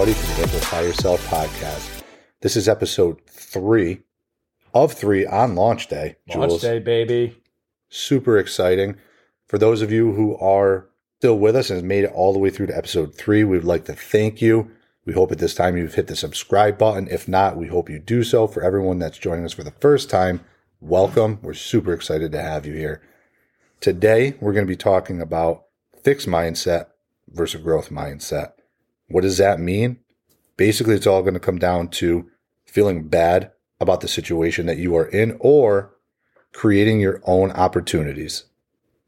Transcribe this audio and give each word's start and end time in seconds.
everybody, 0.00 0.26
to 0.26 0.34
the 0.34 0.42
Amplify 0.42 0.80
Yourself 0.80 1.26
podcast. 1.26 2.02
This 2.40 2.56
is 2.56 2.70
episode 2.70 3.20
three 3.26 4.00
of 4.72 4.94
three 4.94 5.26
on 5.26 5.54
launch 5.54 5.88
day. 5.88 6.16
Launch 6.34 6.52
Jules. 6.52 6.62
day, 6.62 6.78
baby. 6.78 7.36
Super 7.90 8.38
exciting. 8.38 8.96
For 9.46 9.58
those 9.58 9.82
of 9.82 9.92
you 9.92 10.12
who 10.12 10.38
are 10.38 10.88
still 11.18 11.38
with 11.38 11.54
us 11.54 11.68
and 11.68 11.76
have 11.76 11.84
made 11.84 12.04
it 12.04 12.12
all 12.14 12.32
the 12.32 12.38
way 12.38 12.48
through 12.48 12.68
to 12.68 12.76
episode 12.76 13.14
three, 13.14 13.44
we'd 13.44 13.62
like 13.62 13.84
to 13.86 13.92
thank 13.92 14.40
you. 14.40 14.70
We 15.04 15.12
hope 15.12 15.32
at 15.32 15.38
this 15.38 15.54
time 15.54 15.76
you've 15.76 15.96
hit 15.96 16.06
the 16.06 16.16
subscribe 16.16 16.78
button. 16.78 17.06
If 17.08 17.28
not, 17.28 17.58
we 17.58 17.66
hope 17.66 17.90
you 17.90 17.98
do 17.98 18.22
so. 18.22 18.46
For 18.46 18.62
everyone 18.62 19.00
that's 19.00 19.18
joining 19.18 19.44
us 19.44 19.52
for 19.52 19.64
the 19.64 19.70
first 19.70 20.08
time, 20.08 20.40
welcome. 20.80 21.40
We're 21.42 21.52
super 21.52 21.92
excited 21.92 22.32
to 22.32 22.40
have 22.40 22.64
you 22.64 22.72
here. 22.72 23.02
Today, 23.80 24.34
we're 24.40 24.54
going 24.54 24.64
to 24.64 24.70
be 24.70 24.76
talking 24.76 25.20
about 25.20 25.64
fixed 26.02 26.26
mindset 26.26 26.86
versus 27.28 27.60
growth 27.60 27.90
mindset. 27.90 28.52
What 29.10 29.22
does 29.22 29.38
that 29.38 29.60
mean? 29.60 29.98
Basically, 30.56 30.94
it's 30.94 31.06
all 31.06 31.22
going 31.22 31.34
to 31.34 31.40
come 31.40 31.58
down 31.58 31.88
to 31.88 32.30
feeling 32.64 33.08
bad 33.08 33.50
about 33.80 34.00
the 34.00 34.08
situation 34.08 34.66
that 34.66 34.78
you 34.78 34.94
are 34.96 35.06
in 35.06 35.36
or 35.40 35.96
creating 36.52 37.00
your 37.00 37.20
own 37.24 37.50
opportunities. 37.52 38.44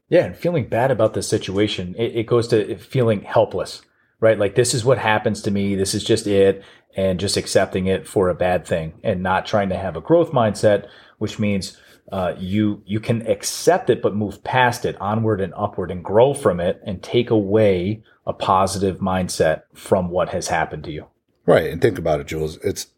Yeah, 0.08 0.24
and 0.24 0.36
feeling 0.36 0.68
bad 0.68 0.90
about 0.90 1.14
the 1.14 1.22
situation, 1.22 1.94
it, 1.96 2.16
it 2.16 2.26
goes 2.26 2.48
to 2.48 2.76
feeling 2.76 3.22
helpless, 3.22 3.82
right? 4.20 4.38
Like 4.38 4.54
this 4.54 4.74
is 4.74 4.84
what 4.84 4.98
happens 4.98 5.40
to 5.42 5.50
me. 5.50 5.74
This 5.74 5.94
is 5.94 6.04
just 6.04 6.26
it, 6.26 6.62
and 6.96 7.20
just 7.20 7.36
accepting 7.36 7.86
it 7.86 8.06
for 8.06 8.28
a 8.28 8.34
bad 8.34 8.66
thing, 8.66 8.94
and 9.02 9.22
not 9.22 9.46
trying 9.46 9.70
to 9.70 9.78
have 9.78 9.96
a 9.96 10.02
growth 10.02 10.32
mindset, 10.32 10.88
which 11.18 11.38
means 11.38 11.78
uh, 12.10 12.34
you 12.38 12.82
you 12.84 13.00
can 13.00 13.26
accept 13.26 13.88
it, 13.90 14.02
but 14.02 14.14
move 14.14 14.42
past 14.44 14.84
it, 14.84 15.00
onward 15.00 15.40
and 15.40 15.54
upward, 15.56 15.90
and 15.90 16.04
grow 16.04 16.34
from 16.34 16.60
it, 16.60 16.80
and 16.84 17.02
take 17.02 17.30
away 17.30 18.02
a 18.26 18.32
positive 18.32 18.98
mindset 18.98 19.62
from 19.72 20.10
what 20.10 20.30
has 20.30 20.48
happened 20.48 20.84
to 20.84 20.92
you. 20.92 21.06
Right. 21.46 21.70
And 21.70 21.80
think 21.80 21.98
about 21.98 22.20
it, 22.20 22.26
Jules. 22.26 22.56
It's 22.58 22.88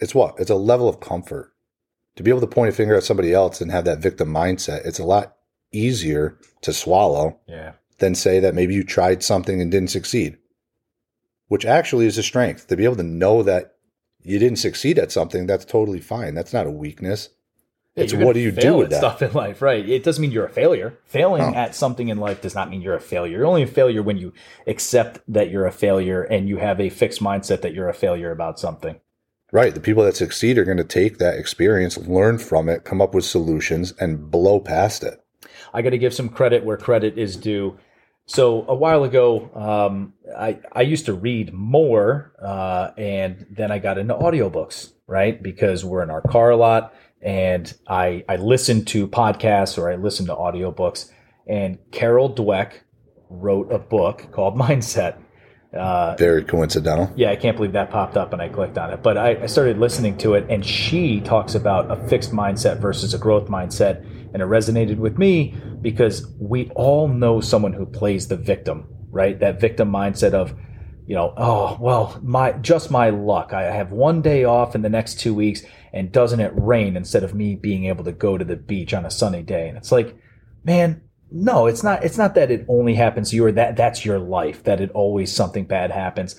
it's 0.00 0.14
what? 0.14 0.34
It's 0.38 0.50
a 0.50 0.56
level 0.56 0.88
of 0.88 1.00
comfort. 1.00 1.52
To 2.16 2.22
be 2.22 2.30
able 2.30 2.40
to 2.40 2.46
point 2.46 2.68
a 2.70 2.72
finger 2.72 2.94
at 2.94 3.02
somebody 3.04 3.32
else 3.32 3.60
and 3.60 3.70
have 3.70 3.84
that 3.86 3.98
victim 3.98 4.28
mindset, 4.28 4.86
it's 4.86 4.98
a 5.00 5.04
lot 5.04 5.36
easier 5.72 6.38
to 6.62 6.72
swallow 6.72 7.38
Yeah. 7.48 7.72
than 7.98 8.14
say 8.14 8.38
that 8.40 8.54
maybe 8.54 8.74
you 8.74 8.84
tried 8.84 9.22
something 9.22 9.60
and 9.60 9.70
didn't 9.70 9.90
succeed. 9.90 10.36
Which 11.48 11.66
actually 11.66 12.06
is 12.06 12.16
a 12.16 12.22
strength. 12.22 12.68
To 12.68 12.76
be 12.76 12.84
able 12.84 12.96
to 12.96 13.02
know 13.02 13.42
that 13.42 13.74
you 14.22 14.38
didn't 14.38 14.58
succeed 14.58 14.98
at 14.98 15.12
something, 15.12 15.46
that's 15.46 15.64
totally 15.64 16.00
fine. 16.00 16.34
That's 16.34 16.52
not 16.52 16.66
a 16.66 16.70
weakness. 16.70 17.28
It's 17.96 18.12
what 18.12 18.34
do 18.34 18.40
you 18.40 18.50
do 18.50 18.76
with 18.76 18.90
that? 18.90 18.98
stuff 18.98 19.22
in 19.22 19.32
life, 19.32 19.62
right? 19.62 19.88
It 19.88 20.02
doesn't 20.02 20.20
mean 20.20 20.32
you're 20.32 20.46
a 20.46 20.50
failure. 20.50 20.98
Failing 21.04 21.52
No. 21.52 21.54
at 21.56 21.74
something 21.76 22.08
in 22.08 22.18
life 22.18 22.40
does 22.42 22.54
not 22.54 22.68
mean 22.68 22.82
you're 22.82 22.96
a 22.96 23.00
failure. 23.00 23.38
You're 23.38 23.46
only 23.46 23.62
a 23.62 23.68
failure 23.68 24.02
when 24.02 24.16
you 24.18 24.32
accept 24.66 25.20
that 25.28 25.50
you're 25.50 25.66
a 25.66 25.72
failure 25.72 26.22
and 26.22 26.48
you 26.48 26.56
have 26.56 26.80
a 26.80 26.88
fixed 26.88 27.22
mindset 27.22 27.60
that 27.60 27.72
you're 27.72 27.88
a 27.88 27.94
failure 27.94 28.32
about 28.32 28.58
something. 28.58 28.96
Right. 29.52 29.72
The 29.72 29.80
people 29.80 30.02
that 30.02 30.16
succeed 30.16 30.58
are 30.58 30.64
going 30.64 30.78
to 30.78 30.84
take 30.84 31.18
that 31.18 31.38
experience, 31.38 31.96
learn 31.96 32.38
from 32.38 32.68
it, 32.68 32.82
come 32.84 33.00
up 33.00 33.14
with 33.14 33.24
solutions, 33.24 33.92
and 34.00 34.28
blow 34.28 34.58
past 34.58 35.04
it. 35.04 35.20
I 35.72 35.80
got 35.82 35.90
to 35.90 35.98
give 35.98 36.12
some 36.14 36.28
credit 36.28 36.64
where 36.64 36.76
credit 36.76 37.16
is 37.16 37.36
due. 37.36 37.78
So 38.26 38.64
a 38.66 38.74
while 38.74 39.04
ago, 39.04 39.50
um, 39.54 40.14
I 40.36 40.58
I 40.72 40.80
used 40.82 41.06
to 41.06 41.12
read 41.12 41.52
more, 41.52 42.32
uh, 42.42 42.90
and 42.96 43.46
then 43.50 43.70
I 43.70 43.78
got 43.78 43.98
into 43.98 44.14
audiobooks, 44.14 44.92
right? 45.06 45.40
Because 45.40 45.84
we're 45.84 46.02
in 46.02 46.10
our 46.10 46.22
car 46.22 46.50
a 46.50 46.56
lot, 46.56 46.94
and 47.24 47.72
I 47.88 48.24
I 48.28 48.36
listen 48.36 48.84
to 48.86 49.08
podcasts 49.08 49.78
or 49.78 49.90
I 49.90 49.96
listen 49.96 50.26
to 50.26 50.34
audiobooks. 50.34 51.10
And 51.46 51.78
Carol 51.90 52.32
Dweck 52.32 52.74
wrote 53.28 53.72
a 53.72 53.78
book 53.78 54.28
called 54.30 54.56
Mindset. 54.58 55.18
Uh, 55.76 56.14
Very 56.16 56.44
coincidental. 56.44 57.12
yeah, 57.16 57.30
I 57.32 57.36
can't 57.36 57.56
believe 57.56 57.72
that 57.72 57.90
popped 57.90 58.16
up 58.16 58.32
and 58.32 58.40
I 58.40 58.48
clicked 58.48 58.78
on 58.78 58.92
it. 58.92 59.02
But 59.02 59.18
I, 59.18 59.42
I 59.42 59.46
started 59.46 59.78
listening 59.78 60.16
to 60.18 60.34
it, 60.34 60.46
and 60.48 60.64
she 60.64 61.20
talks 61.20 61.56
about 61.56 61.90
a 61.90 61.96
fixed 62.08 62.30
mindset 62.30 62.78
versus 62.78 63.12
a 63.12 63.18
growth 63.18 63.48
mindset. 63.48 64.04
And 64.32 64.40
it 64.42 64.46
resonated 64.46 64.98
with 64.98 65.18
me 65.18 65.54
because 65.80 66.26
we 66.38 66.70
all 66.76 67.08
know 67.08 67.40
someone 67.40 67.72
who 67.72 67.86
plays 67.86 68.28
the 68.28 68.36
victim, 68.36 68.86
right? 69.10 69.38
That 69.40 69.60
victim 69.60 69.90
mindset 69.90 70.32
of, 70.32 70.54
you 71.06 71.14
know, 71.16 71.34
oh, 71.36 71.76
well, 71.80 72.20
my 72.22 72.52
just 72.52 72.90
my 72.90 73.10
luck. 73.10 73.52
I 73.52 73.62
have 73.64 73.90
one 73.92 74.22
day 74.22 74.44
off 74.44 74.74
in 74.76 74.82
the 74.82 74.88
next 74.88 75.18
two 75.20 75.34
weeks, 75.34 75.62
and 75.94 76.12
doesn't 76.12 76.40
it 76.40 76.52
rain 76.54 76.96
instead 76.96 77.24
of 77.24 77.34
me 77.34 77.54
being 77.54 77.86
able 77.86 78.04
to 78.04 78.12
go 78.12 78.36
to 78.36 78.44
the 78.44 78.56
beach 78.56 78.92
on 78.92 79.06
a 79.06 79.10
sunny 79.10 79.42
day? 79.42 79.68
And 79.68 79.78
it's 79.78 79.92
like, 79.92 80.14
man, 80.64 81.00
no, 81.30 81.66
it's 81.66 81.82
not. 81.82 82.04
It's 82.04 82.18
not 82.18 82.34
that 82.34 82.50
it 82.50 82.66
only 82.68 82.94
happens 82.94 83.30
to 83.30 83.36
you 83.36 83.46
or 83.46 83.52
that 83.52 83.76
that's 83.76 84.04
your 84.04 84.18
life. 84.18 84.64
That 84.64 84.80
it 84.80 84.90
always 84.90 85.34
something 85.34 85.64
bad 85.64 85.90
happens. 85.90 86.38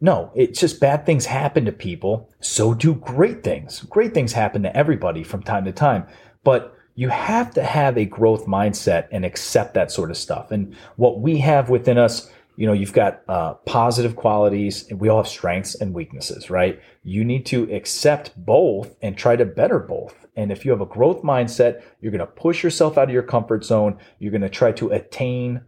No, 0.00 0.32
it's 0.34 0.58
just 0.58 0.80
bad 0.80 1.04
things 1.04 1.26
happen 1.26 1.66
to 1.66 1.72
people. 1.72 2.30
So 2.40 2.72
do 2.72 2.94
great 2.94 3.44
things. 3.44 3.80
Great 3.82 4.14
things 4.14 4.32
happen 4.32 4.62
to 4.62 4.74
everybody 4.74 5.22
from 5.22 5.42
time 5.42 5.66
to 5.66 5.72
time. 5.72 6.06
But 6.42 6.74
you 6.94 7.10
have 7.10 7.52
to 7.52 7.62
have 7.62 7.98
a 7.98 8.06
growth 8.06 8.46
mindset 8.46 9.08
and 9.12 9.24
accept 9.24 9.74
that 9.74 9.92
sort 9.92 10.10
of 10.10 10.16
stuff. 10.16 10.50
And 10.50 10.74
what 10.96 11.20
we 11.20 11.38
have 11.38 11.68
within 11.68 11.98
us, 11.98 12.30
you 12.60 12.66
know, 12.66 12.74
you've 12.74 12.92
got 12.92 13.22
uh, 13.26 13.54
positive 13.64 14.16
qualities 14.16 14.86
and 14.90 15.00
we 15.00 15.08
all 15.08 15.16
have 15.16 15.26
strengths 15.26 15.74
and 15.74 15.94
weaknesses, 15.94 16.50
right? 16.50 16.78
You 17.02 17.24
need 17.24 17.46
to 17.46 17.62
accept 17.74 18.36
both 18.36 18.94
and 19.00 19.16
try 19.16 19.34
to 19.34 19.46
better 19.46 19.78
both. 19.78 20.26
And 20.36 20.52
if 20.52 20.66
you 20.66 20.70
have 20.70 20.82
a 20.82 20.86
growth 20.86 21.22
mindset, 21.22 21.82
you're 22.02 22.12
going 22.12 22.18
to 22.18 22.26
push 22.26 22.62
yourself 22.62 22.98
out 22.98 23.04
of 23.04 23.14
your 23.14 23.22
comfort 23.22 23.64
zone. 23.64 23.96
You're 24.18 24.30
going 24.30 24.42
to 24.42 24.50
try 24.50 24.72
to 24.72 24.90
attain 24.90 25.62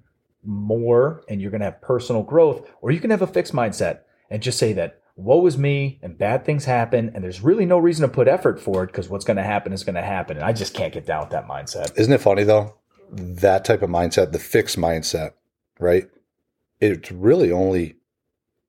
more 0.44 1.24
and 1.30 1.40
you're 1.40 1.50
going 1.50 1.62
to 1.62 1.64
have 1.64 1.80
personal 1.80 2.24
growth, 2.24 2.68
or 2.82 2.90
you 2.90 3.00
can 3.00 3.08
have 3.08 3.22
a 3.22 3.26
fixed 3.26 3.54
mindset 3.54 4.00
and 4.28 4.42
just 4.42 4.58
say 4.58 4.74
that 4.74 5.00
woe 5.16 5.46
is 5.46 5.56
me 5.56 5.98
and 6.02 6.18
bad 6.18 6.44
things 6.44 6.66
happen 6.66 7.10
and 7.14 7.24
there's 7.24 7.40
really 7.40 7.64
no 7.64 7.78
reason 7.78 8.06
to 8.06 8.14
put 8.14 8.28
effort 8.28 8.60
for 8.60 8.84
it 8.84 8.88
because 8.88 9.08
what's 9.08 9.24
going 9.24 9.38
to 9.38 9.42
happen 9.42 9.72
is 9.72 9.82
going 9.82 9.94
to 9.94 10.02
happen. 10.02 10.36
And 10.36 10.44
I 10.44 10.52
just 10.52 10.74
can't 10.74 10.92
get 10.92 11.06
down 11.06 11.22
with 11.22 11.30
that 11.30 11.48
mindset. 11.48 11.98
Isn't 11.98 12.12
it 12.12 12.20
funny 12.20 12.44
though? 12.44 12.74
That 13.10 13.64
type 13.64 13.80
of 13.80 13.88
mindset, 13.88 14.32
the 14.32 14.38
fixed 14.38 14.76
mindset, 14.76 15.32
right? 15.78 16.10
It's 16.82 17.12
really 17.12 17.52
only 17.52 17.96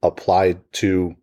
applied 0.04 0.62
to 0.74 1.16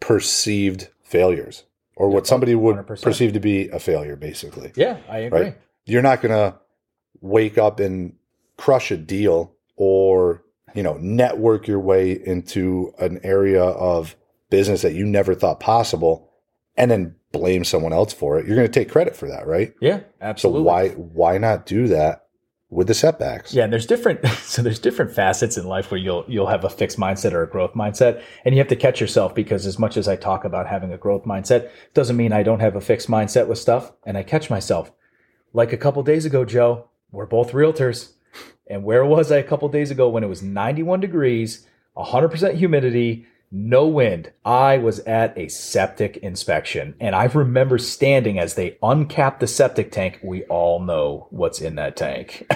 perceived 0.00 0.88
failures 1.02 1.64
or 1.96 2.08
what 2.10 2.26
somebody 2.26 2.54
would 2.54 2.76
100%. 2.76 3.02
perceive 3.02 3.32
to 3.32 3.40
be 3.40 3.68
a 3.68 3.78
failure, 3.78 4.16
basically. 4.16 4.72
Yeah, 4.74 4.98
I 5.08 5.18
agree. 5.18 5.40
Right. 5.40 5.58
You're 5.86 6.02
not 6.02 6.22
going 6.22 6.32
to 6.32 6.58
wake 7.20 7.58
up 7.58 7.80
and 7.80 8.14
crush 8.56 8.90
a 8.90 8.96
deal 8.96 9.54
or, 9.76 10.42
you 10.74 10.82
know, 10.82 10.98
network 10.98 11.66
your 11.66 11.80
way 11.80 12.12
into 12.12 12.92
an 12.98 13.20
area 13.22 13.62
of 13.62 14.14
business 14.50 14.82
that 14.82 14.94
you 14.94 15.06
never 15.06 15.34
thought 15.34 15.60
possible 15.60 16.30
and 16.76 16.90
then 16.90 17.14
blame 17.32 17.64
someone 17.64 17.92
else 17.92 18.12
for 18.12 18.38
it. 18.38 18.46
You're 18.46 18.56
going 18.56 18.68
to 18.68 18.72
take 18.72 18.90
credit 18.90 19.16
for 19.16 19.28
that, 19.28 19.46
right? 19.46 19.74
Yeah, 19.80 20.00
absolutely 20.20 20.60
So 20.60 20.64
why 20.64 20.88
why 20.90 21.38
not 21.38 21.66
do 21.66 21.88
that 21.88 22.26
with 22.70 22.86
the 22.86 22.94
setbacks? 22.94 23.52
Yeah, 23.52 23.64
and 23.64 23.72
there's 23.72 23.86
different 23.86 24.24
so 24.42 24.62
there's 24.62 24.78
different 24.78 25.12
facets 25.12 25.56
in 25.56 25.66
life 25.66 25.90
where 25.90 26.00
you'll 26.00 26.24
you'll 26.28 26.46
have 26.46 26.64
a 26.64 26.70
fixed 26.70 26.98
mindset 26.98 27.32
or 27.32 27.42
a 27.42 27.48
growth 27.48 27.74
mindset, 27.74 28.22
and 28.44 28.54
you 28.54 28.60
have 28.60 28.68
to 28.68 28.76
catch 28.76 29.00
yourself 29.00 29.34
because 29.34 29.66
as 29.66 29.78
much 29.78 29.96
as 29.96 30.08
I 30.08 30.16
talk 30.16 30.44
about 30.44 30.66
having 30.66 30.92
a 30.92 30.98
growth 30.98 31.24
mindset, 31.24 31.70
doesn't 31.94 32.16
mean 32.16 32.32
I 32.32 32.42
don't 32.42 32.60
have 32.60 32.76
a 32.76 32.80
fixed 32.80 33.08
mindset 33.08 33.46
with 33.46 33.58
stuff, 33.58 33.92
and 34.04 34.16
I 34.16 34.22
catch 34.22 34.48
myself. 34.50 34.92
Like 35.52 35.72
a 35.72 35.76
couple 35.76 36.02
days 36.02 36.24
ago, 36.24 36.44
Joe, 36.44 36.88
we're 37.10 37.26
both 37.26 37.52
realtors, 37.52 38.12
and 38.68 38.84
where 38.84 39.04
was 39.04 39.32
I 39.32 39.38
a 39.38 39.42
couple 39.42 39.68
days 39.68 39.90
ago 39.90 40.08
when 40.08 40.22
it 40.22 40.28
was 40.28 40.42
91 40.42 41.00
degrees, 41.00 41.66
100% 41.96 42.54
humidity, 42.54 43.26
no 43.50 43.86
wind? 43.86 44.32
I 44.44 44.78
was 44.78 45.00
at 45.00 45.36
a 45.36 45.48
septic 45.48 46.16
inspection, 46.18 46.94
and 47.00 47.14
I 47.14 47.24
remember 47.24 47.78
standing 47.78 48.38
as 48.38 48.54
they 48.54 48.78
uncapped 48.82 49.40
the 49.40 49.46
septic 49.46 49.90
tank. 49.90 50.20
We 50.22 50.44
all 50.44 50.80
know 50.80 51.26
what's 51.30 51.60
in 51.60 51.74
that 51.76 51.96
tank, 51.96 52.46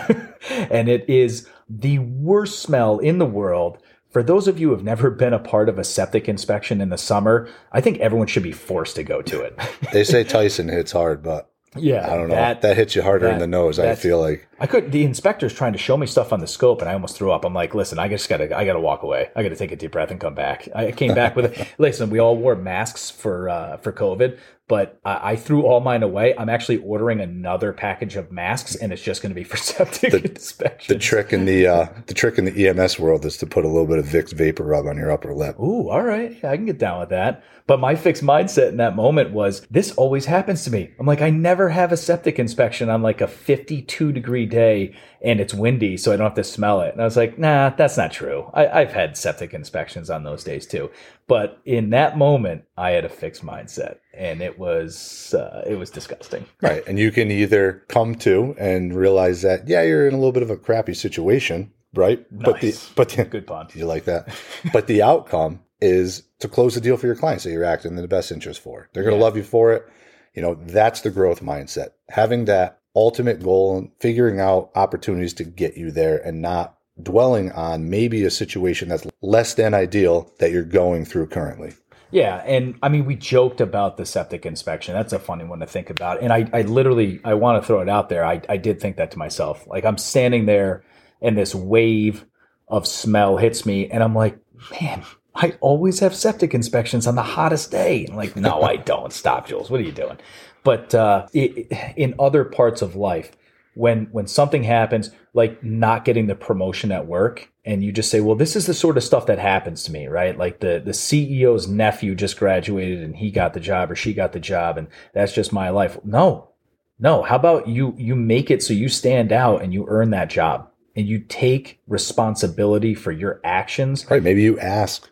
and 0.50 0.88
it 0.88 1.08
is 1.08 1.48
the 1.68 1.98
worst 1.98 2.60
smell 2.60 2.98
in 2.98 3.18
the 3.18 3.26
world. 3.26 3.78
For 4.10 4.22
those 4.22 4.46
of 4.46 4.60
you 4.60 4.68
who 4.68 4.74
have 4.74 4.84
never 4.84 5.10
been 5.24 5.32
a 5.32 5.38
part 5.38 5.68
of 5.68 5.78
a 5.78 5.84
septic 5.84 6.28
inspection 6.28 6.80
in 6.80 6.90
the 6.90 6.98
summer, 6.98 7.48
I 7.72 7.80
think 7.80 7.98
everyone 7.98 8.28
should 8.28 8.42
be 8.42 8.52
forced 8.52 8.96
to 8.96 9.02
go 9.02 9.22
to 9.22 9.40
it. 9.40 9.58
They 9.92 10.04
say 10.04 10.24
Tyson 10.24 10.68
hits 10.68 10.92
hard, 10.92 11.22
but 11.22 11.50
yeah, 11.76 12.10
I 12.10 12.16
don't 12.16 12.28
know. 12.28 12.36
That, 12.36 12.76
hits 12.76 12.94
you 12.94 13.02
harder 13.02 13.28
in 13.28 13.40
the 13.40 13.46
nose, 13.46 13.78
I 13.78 13.96
feel 13.96 14.20
like. 14.20 14.46
I 14.60 14.66
couldn't. 14.66 14.90
The 14.90 15.04
inspector's 15.04 15.52
trying 15.54 15.72
to 15.72 15.78
show 15.78 15.96
me 15.96 16.06
stuff 16.06 16.32
on 16.32 16.40
the 16.40 16.46
scope, 16.46 16.80
and 16.80 16.88
I 16.88 16.94
almost 16.94 17.16
threw 17.16 17.32
up. 17.32 17.44
I'm 17.44 17.54
like, 17.54 17.74
listen, 17.74 17.98
I 17.98 18.08
just 18.08 18.28
gotta, 18.28 18.56
I 18.56 18.64
gotta 18.64 18.80
walk 18.80 19.02
away. 19.02 19.30
I 19.34 19.42
gotta 19.42 19.56
take 19.56 19.72
a 19.72 19.76
deep 19.76 19.92
breath 19.92 20.10
and 20.10 20.20
come 20.20 20.34
back. 20.34 20.68
I 20.74 20.92
came 20.92 21.14
back 21.14 21.36
with 21.36 21.58
it. 21.58 21.68
Listen, 21.78 22.10
we 22.10 22.18
all 22.18 22.36
wore 22.36 22.54
masks 22.56 23.10
for 23.10 23.48
uh, 23.48 23.76
for 23.78 23.92
COVID, 23.92 24.38
but 24.68 24.98
I, 25.04 25.32
I 25.32 25.36
threw 25.36 25.62
all 25.62 25.80
mine 25.80 26.02
away. 26.02 26.34
I'm 26.38 26.48
actually 26.48 26.78
ordering 26.78 27.20
another 27.20 27.72
package 27.72 28.16
of 28.16 28.30
masks, 28.32 28.74
and 28.76 28.92
it's 28.92 29.02
just 29.02 29.22
going 29.22 29.30
to 29.30 29.34
be 29.34 29.44
for 29.50 29.56
septic 29.56 30.12
The 30.12 30.24
inspection. 30.24 30.98
trick 30.98 31.32
in 31.32 31.44
the 31.44 31.66
uh, 31.66 31.86
the 32.06 32.14
trick 32.14 32.38
in 32.38 32.44
the 32.44 32.68
EMS 32.68 32.98
world 32.98 33.24
is 33.24 33.36
to 33.38 33.46
put 33.46 33.64
a 33.64 33.68
little 33.68 33.86
bit 33.86 33.98
of 33.98 34.06
Vicks 34.06 34.32
vapor 34.32 34.64
rub 34.64 34.86
on 34.86 34.96
your 34.96 35.10
upper 35.10 35.34
lip. 35.34 35.58
Ooh, 35.58 35.88
all 35.90 36.02
right. 36.02 36.36
Yeah, 36.42 36.50
I 36.50 36.56
can 36.56 36.66
get 36.66 36.78
down 36.78 37.00
with 37.00 37.08
that. 37.10 37.42
But 37.66 37.80
my 37.80 37.94
fixed 37.94 38.22
mindset 38.22 38.68
in 38.68 38.76
that 38.76 38.94
moment 38.94 39.30
was 39.30 39.66
this 39.70 39.92
always 39.92 40.26
happens 40.26 40.64
to 40.64 40.70
me. 40.70 40.92
I'm 41.00 41.06
like, 41.06 41.22
I 41.22 41.30
never 41.30 41.70
have 41.70 41.92
a 41.92 41.96
septic 41.96 42.38
inspection 42.38 42.90
on 42.90 43.00
like 43.00 43.22
a 43.22 43.26
52 43.26 44.12
degree 44.12 44.44
day 44.54 44.94
and 45.22 45.40
it's 45.40 45.52
windy, 45.54 45.96
so 45.96 46.12
I 46.12 46.16
don't 46.16 46.26
have 46.26 46.34
to 46.34 46.44
smell 46.44 46.80
it. 46.82 46.92
And 46.92 47.00
I 47.00 47.04
was 47.04 47.16
like, 47.16 47.38
nah, 47.38 47.70
that's 47.70 47.96
not 47.96 48.12
true. 48.12 48.50
I, 48.54 48.80
have 48.80 48.92
had 48.92 49.16
septic 49.16 49.52
inspections 49.54 50.10
on 50.10 50.22
those 50.24 50.44
days 50.44 50.66
too. 50.66 50.90
But 51.26 51.60
in 51.64 51.90
that 51.90 52.16
moment, 52.18 52.64
I 52.76 52.90
had 52.90 53.04
a 53.04 53.08
fixed 53.08 53.44
mindset 53.44 53.96
and 54.16 54.40
it 54.42 54.58
was, 54.58 55.34
uh, 55.34 55.64
it 55.66 55.76
was 55.76 55.90
disgusting. 55.90 56.44
Right. 56.60 56.82
And 56.86 56.98
you 56.98 57.10
can 57.10 57.30
either 57.30 57.84
come 57.88 58.14
to 58.16 58.54
and 58.58 58.94
realize 58.94 59.42
that, 59.42 59.66
yeah, 59.68 59.82
you're 59.82 60.06
in 60.06 60.14
a 60.14 60.18
little 60.18 60.32
bit 60.32 60.42
of 60.42 60.50
a 60.50 60.56
crappy 60.56 60.94
situation, 60.94 61.72
right? 61.94 62.30
Nice. 62.30 62.44
But 62.44 62.60
the, 62.60 62.78
but 62.94 63.08
the, 63.16 63.24
good 63.24 63.46
pun. 63.46 63.68
You 63.74 63.86
like 63.86 64.04
that? 64.04 64.28
but 64.72 64.86
the 64.86 65.02
outcome 65.02 65.60
is 65.80 66.22
to 66.40 66.48
close 66.48 66.74
the 66.74 66.80
deal 66.80 66.96
for 66.96 67.06
your 67.06 67.16
clients 67.16 67.44
that 67.44 67.50
you're 67.50 67.64
acting 67.64 67.92
in 67.96 68.02
the 68.02 68.08
best 68.08 68.30
interest 68.32 68.60
for. 68.60 68.88
They're 68.92 69.02
going 69.02 69.14
to 69.14 69.18
Yeah. 69.18 69.24
love 69.24 69.36
you 69.36 69.42
for 69.42 69.72
it. 69.72 69.86
You 70.34 70.42
know, 70.42 70.54
that's 70.54 71.00
the 71.02 71.10
growth 71.10 71.40
mindset. 71.40 71.90
Having 72.08 72.46
that 72.46 72.80
ultimate 72.94 73.42
goal 73.42 73.76
and 73.76 73.90
figuring 74.00 74.40
out 74.40 74.70
opportunities 74.74 75.34
to 75.34 75.44
get 75.44 75.76
you 75.76 75.90
there 75.90 76.18
and 76.18 76.40
not 76.40 76.78
dwelling 77.02 77.50
on 77.52 77.90
maybe 77.90 78.24
a 78.24 78.30
situation 78.30 78.88
that's 78.88 79.06
less 79.20 79.54
than 79.54 79.74
ideal 79.74 80.32
that 80.38 80.52
you're 80.52 80.62
going 80.62 81.04
through 81.04 81.26
currently. 81.26 81.74
Yeah, 82.10 82.36
and 82.46 82.78
I 82.80 82.90
mean, 82.90 83.06
we 83.06 83.16
joked 83.16 83.60
about 83.60 83.96
the 83.96 84.06
septic 84.06 84.46
inspection. 84.46 84.94
That's 84.94 85.12
a 85.12 85.18
funny 85.18 85.44
one 85.44 85.58
to 85.58 85.66
think 85.66 85.90
about. 85.90 86.22
And 86.22 86.32
I, 86.32 86.48
I 86.52 86.62
literally, 86.62 87.20
I 87.24 87.34
want 87.34 87.60
to 87.60 87.66
throw 87.66 87.80
it 87.80 87.88
out 87.88 88.08
there. 88.08 88.24
I, 88.24 88.40
I 88.48 88.56
did 88.56 88.80
think 88.80 88.96
that 88.96 89.10
to 89.12 89.18
myself. 89.18 89.66
Like 89.66 89.84
I'm 89.84 89.98
standing 89.98 90.46
there, 90.46 90.84
and 91.20 91.36
this 91.36 91.56
wave 91.56 92.24
of 92.68 92.86
smell 92.86 93.36
hits 93.38 93.66
me, 93.66 93.90
and 93.90 94.00
I'm 94.00 94.14
like, 94.14 94.38
man, 94.80 95.02
I 95.34 95.56
always 95.60 95.98
have 95.98 96.14
septic 96.14 96.54
inspections 96.54 97.08
on 97.08 97.16
the 97.16 97.22
hottest 97.22 97.72
day. 97.72 98.04
And 98.04 98.16
like, 98.16 98.36
no, 98.36 98.62
I 98.62 98.76
don't. 98.92 99.12
Stop, 99.12 99.48
Jules. 99.48 99.68
What 99.68 99.80
are 99.80 99.84
you 99.84 99.90
doing? 99.90 100.18
But 100.64 100.94
uh, 100.94 101.26
it, 101.32 101.70
in 101.96 102.14
other 102.18 102.44
parts 102.44 102.82
of 102.82 102.96
life, 102.96 103.36
when 103.74 104.06
when 104.12 104.26
something 104.26 104.64
happens, 104.64 105.10
like 105.32 105.62
not 105.62 106.04
getting 106.04 106.26
the 106.26 106.34
promotion 106.34 106.90
at 106.90 107.06
work, 107.06 107.50
and 107.64 107.84
you 107.84 107.92
just 107.92 108.10
say, 108.10 108.20
"Well, 108.20 108.36
this 108.36 108.56
is 108.56 108.66
the 108.66 108.74
sort 108.74 108.96
of 108.96 109.04
stuff 109.04 109.26
that 109.26 109.38
happens 109.38 109.84
to 109.84 109.92
me," 109.92 110.06
right? 110.06 110.36
Like 110.36 110.60
the 110.60 110.82
the 110.84 110.92
CEO's 110.92 111.68
nephew 111.68 112.14
just 112.14 112.38
graduated 112.38 113.02
and 113.02 113.16
he 113.16 113.30
got 113.30 113.52
the 113.52 113.60
job 113.60 113.90
or 113.90 113.96
she 113.96 114.14
got 114.14 114.32
the 114.32 114.40
job, 114.40 114.78
and 114.78 114.88
that's 115.12 115.32
just 115.32 115.52
my 115.52 115.70
life. 115.70 115.98
No, 116.04 116.50
no. 116.98 117.22
How 117.22 117.36
about 117.36 117.68
you 117.68 117.94
you 117.96 118.16
make 118.16 118.50
it 118.50 118.62
so 118.62 118.72
you 118.72 118.88
stand 118.88 119.32
out 119.32 119.62
and 119.62 119.72
you 119.72 119.86
earn 119.88 120.10
that 120.10 120.30
job 120.30 120.70
and 120.96 121.06
you 121.06 121.18
take 121.18 121.80
responsibility 121.86 122.94
for 122.94 123.12
your 123.12 123.40
actions. 123.44 124.08
Right. 124.10 124.22
Maybe 124.22 124.42
you 124.42 124.58
ask, 124.58 125.10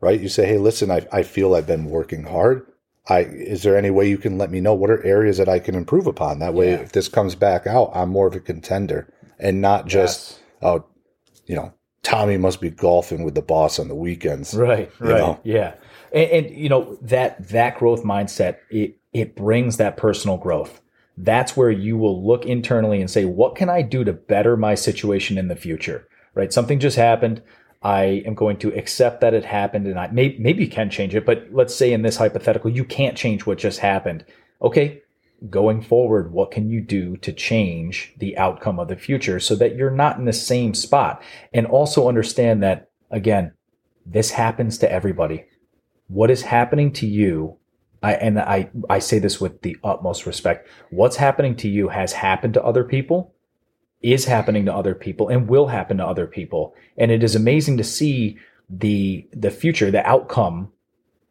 right? 0.00 0.20
You 0.20 0.28
say, 0.28 0.46
Hey, 0.46 0.58
listen, 0.58 0.90
I, 0.90 1.06
I 1.12 1.22
feel 1.22 1.54
I've 1.54 1.66
been 1.66 1.86
working 1.86 2.24
hard. 2.24 2.66
I, 3.08 3.20
is 3.20 3.62
there 3.62 3.76
any 3.76 3.90
way 3.90 4.08
you 4.08 4.18
can 4.18 4.38
let 4.38 4.50
me 4.50 4.60
know 4.60 4.74
what 4.74 4.90
are 4.90 5.04
areas 5.04 5.38
that 5.38 5.48
I 5.48 5.58
can 5.58 5.74
improve 5.74 6.06
upon? 6.06 6.38
That 6.38 6.54
way, 6.54 6.70
Yeah. 6.70 6.76
if 6.80 6.92
this 6.92 7.08
comes 7.08 7.34
back 7.34 7.66
out, 7.66 7.90
I'm 7.94 8.10
more 8.10 8.28
of 8.28 8.34
a 8.36 8.40
contender 8.40 9.12
and 9.38 9.60
not 9.60 9.86
just, 9.88 10.40
oh, 10.62 10.84
you 11.46 11.56
know, 11.56 11.72
Tommy 12.04 12.36
must 12.36 12.60
be 12.60 12.70
golfing 12.70 13.24
with 13.24 13.34
the 13.34 13.42
boss 13.42 13.78
on 13.78 13.88
the 13.88 13.94
weekends. 13.94 14.54
Right, 14.54 14.90
You 15.00 15.06
right, 15.06 15.18
know? 15.18 15.40
yeah, 15.44 15.74
and, 16.12 16.30
and 16.30 16.50
you 16.56 16.68
know 16.68 16.96
that 17.02 17.48
that 17.48 17.78
growth 17.78 18.02
mindset 18.02 18.56
it 18.70 18.96
it 19.12 19.36
brings 19.36 19.76
that 19.76 19.96
personal 19.96 20.36
growth. 20.36 20.80
That's 21.16 21.56
where 21.56 21.70
you 21.70 21.96
will 21.96 22.24
look 22.26 22.44
internally 22.46 23.00
and 23.00 23.10
say, 23.10 23.24
what 23.24 23.54
can 23.54 23.68
I 23.68 23.82
do 23.82 24.02
to 24.04 24.12
better 24.12 24.56
my 24.56 24.74
situation 24.74 25.38
in 25.38 25.48
the 25.48 25.54
future? 25.56 26.08
Right, 26.34 26.52
something 26.52 26.78
just 26.80 26.96
happened. 26.96 27.42
I 27.82 28.22
am 28.26 28.34
going 28.34 28.58
to 28.58 28.72
accept 28.74 29.20
that 29.20 29.34
it 29.34 29.44
happened, 29.44 29.86
and 29.86 29.98
I 29.98 30.08
may, 30.08 30.36
maybe 30.38 30.64
you 30.64 30.70
can 30.70 30.90
change 30.90 31.14
it. 31.14 31.26
But 31.26 31.48
let's 31.50 31.74
say 31.74 31.92
in 31.92 32.02
this 32.02 32.16
hypothetical, 32.16 32.70
you 32.70 32.84
can't 32.84 33.16
change 33.16 33.44
what 33.44 33.58
just 33.58 33.80
happened. 33.80 34.24
Okay, 34.60 35.02
going 35.50 35.82
forward, 35.82 36.32
what 36.32 36.52
can 36.52 36.70
you 36.70 36.80
do 36.80 37.16
to 37.18 37.32
change 37.32 38.14
the 38.18 38.38
outcome 38.38 38.78
of 38.78 38.88
the 38.88 38.96
future 38.96 39.40
so 39.40 39.56
that 39.56 39.74
you're 39.74 39.90
not 39.90 40.18
in 40.18 40.24
the 40.24 40.32
same 40.32 40.74
spot? 40.74 41.22
And 41.52 41.66
also 41.66 42.08
understand 42.08 42.62
that 42.62 42.90
again, 43.10 43.52
this 44.06 44.30
happens 44.30 44.78
to 44.78 44.90
everybody. 44.90 45.44
What 46.08 46.30
is 46.30 46.42
happening 46.42 46.92
to 46.94 47.06
you, 47.06 47.58
I, 48.02 48.14
and 48.14 48.38
I, 48.38 48.70
I 48.90 48.98
say 48.98 49.18
this 49.18 49.40
with 49.40 49.62
the 49.62 49.76
utmost 49.82 50.26
respect, 50.26 50.68
what's 50.90 51.16
happening 51.16 51.56
to 51.56 51.68
you 51.68 51.88
has 51.88 52.12
happened 52.12 52.54
to 52.54 52.62
other 52.62 52.84
people, 52.84 53.34
is 54.02 54.24
happening 54.24 54.66
to 54.66 54.74
other 54.74 54.94
people, 54.94 55.28
and 55.28 55.48
will 55.48 55.68
happen 55.68 55.98
to 55.98 56.06
other 56.06 56.26
people. 56.26 56.74
And 56.96 57.10
it 57.10 57.22
is 57.22 57.34
amazing 57.34 57.76
to 57.78 57.84
see 57.84 58.38
the 58.68 59.26
the 59.32 59.50
future, 59.50 59.90
the 59.90 60.06
outcome 60.06 60.72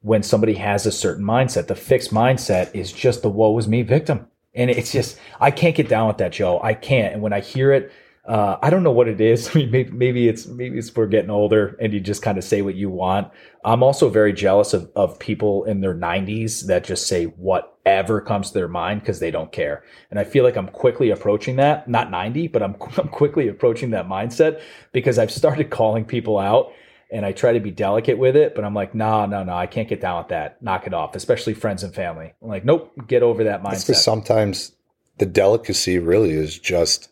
when 0.02 0.24
somebody 0.24 0.56
has 0.56 0.86
a 0.86 0.92
certain 0.92 1.24
mindset. 1.24 1.68
The 1.68 1.76
fixed 1.76 2.12
mindset 2.12 2.74
is 2.74 2.92
just 2.92 3.22
the 3.22 3.30
woe 3.30 3.58
is 3.58 3.68
me 3.68 3.82
victim. 3.84 4.28
And 4.54 4.70
it's 4.70 4.92
just, 4.92 5.18
I 5.40 5.50
can't 5.52 5.76
get 5.76 5.88
down 5.88 6.08
with 6.08 6.18
that, 6.18 6.34
Joe. 6.34 6.60
I 6.62 6.74
can't. 6.74 7.14
And 7.14 7.22
when 7.22 7.32
I 7.32 7.40
hear 7.40 7.72
it, 7.72 7.92
uh, 8.32 8.58
I 8.62 8.70
don't 8.70 8.84
know 8.84 8.94
what 8.94 9.10
it 9.10 9.20
is. 9.20 9.50
I 9.54 9.60
mean, 9.60 9.72
maybe, 9.72 9.92
maybe 9.92 10.28
it's 10.30 10.48
maybe 10.48 10.78
it's 10.78 10.96
we're 10.96 11.08
getting 11.08 11.30
older 11.30 11.76
and 11.82 11.92
you 11.92 12.00
just 12.00 12.22
kind 12.22 12.38
of 12.38 12.46
say 12.46 12.62
what 12.62 12.76
you 12.76 12.90
want. 12.90 13.30
I'm 13.66 13.84
also 13.84 14.08
very 14.08 14.32
jealous 14.32 14.74
of 14.74 14.90
of 14.96 15.20
people 15.20 15.66
in 15.66 15.82
their 15.82 15.94
90s 15.94 16.66
that 16.68 16.86
just 16.86 17.08
say 17.08 17.26
whatever 17.26 18.22
comes 18.22 18.48
to 18.48 18.54
their 18.54 18.70
mind 18.70 19.02
because 19.02 19.20
they 19.20 19.32
don't 19.32 19.52
care. 19.52 19.84
And 20.10 20.18
I 20.20 20.24
feel 20.24 20.46
like 20.46 20.56
I'm 20.56 20.70
quickly 20.70 21.10
approaching 21.10 21.58
that. 21.58 21.90
Not 21.90 22.10
90, 22.10 22.48
but 22.48 22.64
I'm 22.64 22.76
I'm 22.98 23.10
quickly 23.10 23.50
approaching 23.50 23.90
that 23.90 24.08
mindset 24.08 24.62
because 24.94 25.20
I've 25.20 25.32
started 25.32 25.70
calling 25.70 26.06
people 26.06 26.40
out 26.40 26.72
and 27.12 27.26
I 27.26 27.34
try 27.34 27.52
to 27.52 27.60
be 27.60 27.72
delicate 27.72 28.18
with 28.18 28.38
it, 28.38 28.56
but 28.56 28.64
I'm 28.64 28.74
like, 28.74 28.96
no, 28.96 29.26
no, 29.26 29.44
no, 29.44 29.54
I 29.54 29.68
can't 29.68 29.90
get 29.90 30.00
down 30.00 30.20
with 30.20 30.30
that. 30.30 30.64
Knock 30.64 30.88
it 30.88 30.94
off, 30.94 31.14
especially 31.18 31.54
friends 31.54 31.84
and 31.84 31.94
family. 31.94 32.34
I'm 32.42 32.48
like, 32.48 32.64
nope, 32.64 32.94
get 33.06 33.22
over 33.22 33.44
that 33.44 33.62
mindset. 33.62 33.88
because 33.88 34.02
sometimes 34.02 34.72
the 35.18 35.26
delicacy 35.26 36.00
really 36.00 36.32
is 36.32 36.58
just 36.58 37.11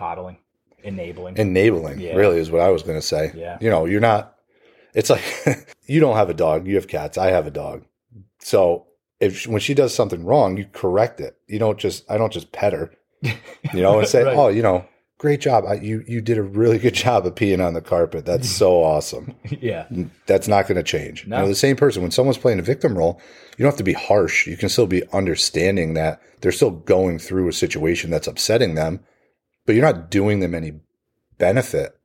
Coddling, 0.00 0.38
enabling. 0.82 1.36
enabling, 1.36 2.00
Yeah. 2.00 2.14
really, 2.16 2.38
is 2.38 2.50
what 2.50 2.62
I 2.62 2.70
was 2.70 2.82
going 2.82 2.98
to 2.98 3.06
say. 3.06 3.32
Yeah. 3.34 3.58
You 3.60 3.68
know, 3.70 3.84
you're 3.84 4.00
not, 4.00 4.34
it's 4.94 5.10
like 5.10 5.22
you 5.86 6.00
don't 6.00 6.16
have 6.16 6.30
a 6.30 6.34
dog, 6.34 6.66
you 6.66 6.76
have 6.76 6.88
cats, 6.88 7.18
I 7.18 7.30
have 7.30 7.46
a 7.46 7.50
dog. 7.50 7.84
So 8.38 8.86
if 9.20 9.46
when 9.46 9.60
she 9.60 9.74
does 9.74 9.94
something 9.94 10.24
wrong, 10.24 10.56
you 10.56 10.64
correct 10.72 11.20
it. 11.20 11.36
You 11.46 11.58
don't 11.58 11.78
just, 11.78 12.10
I 12.10 12.16
don't 12.16 12.32
just 12.32 12.50
pet 12.52 12.72
her, 12.72 12.90
you 13.22 13.82
know, 13.82 13.98
and 13.98 14.08
say, 14.08 14.22
Right. 14.24 14.34
oh, 14.36 14.48
you 14.48 14.62
know, 14.62 14.86
great 15.18 15.40
job. 15.42 15.64
I, 15.68 15.74
you, 15.74 16.02
you 16.08 16.22
did 16.22 16.38
a 16.38 16.42
really 16.42 16.78
good 16.78 16.94
job 16.94 17.26
of 17.26 17.34
peeing 17.34 17.62
on 17.64 17.74
the 17.74 17.82
carpet. 17.82 18.24
That's 18.24 18.48
so 18.62 18.82
awesome. 18.82 19.34
yeah, 19.50 19.84
That's 20.24 20.48
not 20.48 20.66
going 20.66 20.76
to 20.76 20.82
change. 20.82 21.26
No. 21.26 21.36
You 21.36 21.42
know, 21.42 21.48
the 21.48 21.54
same 21.54 21.76
person, 21.76 22.00
when 22.00 22.10
someone's 22.10 22.38
playing 22.38 22.58
a 22.58 22.62
victim 22.62 22.96
role, 22.96 23.20
you 23.58 23.62
don't 23.64 23.72
have 23.72 23.76
to 23.78 23.84
be 23.84 23.92
harsh. 23.92 24.46
You 24.46 24.56
can 24.56 24.70
still 24.70 24.86
be 24.86 25.02
understanding 25.12 25.92
that 25.92 26.22
they're 26.40 26.52
still 26.52 26.70
going 26.70 27.18
through 27.18 27.48
a 27.48 27.52
situation 27.52 28.10
that's 28.10 28.26
upsetting 28.26 28.74
them, 28.76 29.00
but 29.66 29.74
you're 29.74 29.84
not 29.84 30.10
doing 30.10 30.40
them 30.40 30.54
any 30.54 30.72
benefit 31.38 31.98